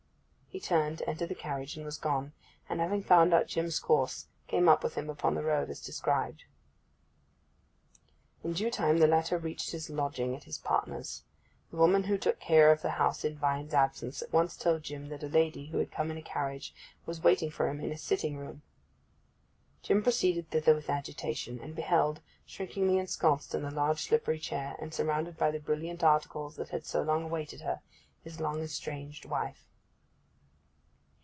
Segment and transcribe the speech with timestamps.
[0.53, 2.33] He turned, entered the carriage, and was gone;
[2.67, 6.43] and having found out Jim's course, came up with him upon the road as described.
[8.43, 11.23] In due time the latter reached his lodging at his partner's.
[11.71, 15.07] The woman who took care of the house in Vine's absence at once told Jim
[15.07, 16.73] that a lady who had come in a carriage
[17.05, 18.61] was waiting for him in his sitting room.
[19.81, 24.93] Jim proceeded thither with agitation, and beheld, shrinkingly ensconced in the large slippery chair, and
[24.93, 27.79] surrounded by the brilliant articles that had so long awaited her,
[28.21, 29.65] his long estranged wife.